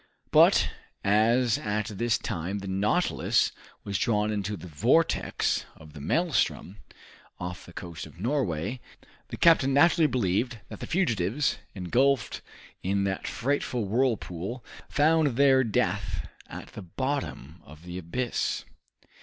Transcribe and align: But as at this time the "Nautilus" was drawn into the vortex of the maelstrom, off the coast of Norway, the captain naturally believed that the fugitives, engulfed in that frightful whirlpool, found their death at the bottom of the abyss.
But 0.31 0.67
as 1.03 1.59
at 1.59 1.85
this 1.99 2.17
time 2.17 2.57
the 2.57 2.67
"Nautilus" 2.67 3.51
was 3.83 3.99
drawn 3.99 4.31
into 4.31 4.57
the 4.57 4.65
vortex 4.65 5.65
of 5.75 5.93
the 5.93 6.01
maelstrom, 6.01 6.77
off 7.39 7.67
the 7.67 7.71
coast 7.71 8.07
of 8.07 8.19
Norway, 8.19 8.79
the 9.27 9.37
captain 9.37 9.75
naturally 9.75 10.07
believed 10.07 10.57
that 10.69 10.79
the 10.79 10.87
fugitives, 10.87 11.59
engulfed 11.75 12.41
in 12.81 13.03
that 13.03 13.27
frightful 13.27 13.85
whirlpool, 13.85 14.65
found 14.89 15.37
their 15.37 15.63
death 15.63 16.27
at 16.47 16.69
the 16.69 16.81
bottom 16.81 17.61
of 17.63 17.83
the 17.83 17.99
abyss. 17.99 18.65